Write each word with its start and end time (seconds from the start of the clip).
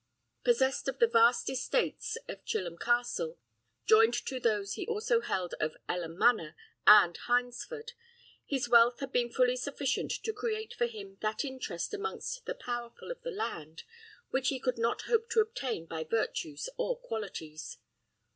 Possessed 0.43 0.87
of 0.87 0.97
the 0.97 1.05
vast 1.05 1.47
estates 1.47 2.17
of 2.27 2.43
Chilham 2.43 2.75
Castle, 2.79 3.37
joined 3.85 4.15
to 4.25 4.39
those 4.39 4.73
he 4.73 4.87
also 4.87 5.21
held 5.21 5.53
of 5.59 5.75
Elham 5.87 6.15
Manor 6.17 6.55
and 6.87 7.15
Hyndesford, 7.27 7.91
his 8.43 8.67
wealth 8.67 8.99
had 8.99 9.11
been 9.11 9.29
fully 9.31 9.55
sufficient 9.55 10.09
to 10.23 10.33
create 10.33 10.73
for 10.73 10.87
him 10.87 11.19
that 11.21 11.45
interest 11.45 11.93
amongst 11.93 12.47
the 12.47 12.55
powerful 12.55 13.11
of 13.11 13.21
the 13.21 13.29
land 13.29 13.83
which 14.31 14.47
he 14.47 14.59
could 14.59 14.79
not 14.79 15.03
hope 15.03 15.29
to 15.29 15.39
obtain 15.39 15.85
by 15.85 16.03
virtues 16.03 16.67
or 16.77 16.97
qualities. 16.97 17.77